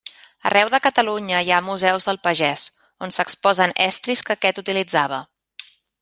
[0.49, 2.63] Arreu de Catalunya hi ha museus del pagès,
[3.07, 5.21] on s'exposen estris que aquest utilitzava.